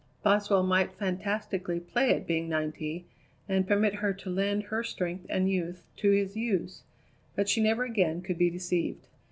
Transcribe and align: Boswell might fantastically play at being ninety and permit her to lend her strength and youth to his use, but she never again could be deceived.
Boswell 0.23 0.63
might 0.63 0.93
fantastically 0.97 1.79
play 1.79 2.11
at 2.15 2.25
being 2.25 2.49
ninety 2.49 3.05
and 3.47 3.67
permit 3.67 3.93
her 3.93 4.13
to 4.13 4.31
lend 4.31 4.63
her 4.63 4.83
strength 4.83 5.27
and 5.29 5.47
youth 5.47 5.83
to 5.97 6.09
his 6.09 6.35
use, 6.35 6.81
but 7.35 7.47
she 7.47 7.61
never 7.61 7.83
again 7.83 8.19
could 8.23 8.39
be 8.39 8.49
deceived. 8.49 9.05